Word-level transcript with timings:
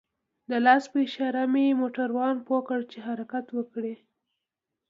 د 0.49 0.51
لاس 0.65 0.83
په 0.91 0.97
اشاره 1.05 1.43
مې 1.53 1.77
موټروان 1.81 2.35
پوه 2.45 2.59
كړ 2.67 2.79
چې 2.91 2.97
حركت 3.07 3.45
وكړي. 3.57 3.95